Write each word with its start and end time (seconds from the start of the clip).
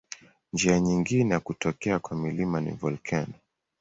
Njia 0.53 0.79
nyingine 0.79 1.33
ya 1.33 1.39
kutokea 1.39 1.99
kwa 1.99 2.17
milima 2.17 2.61
ni 2.61 2.71
volkeno. 2.71 3.33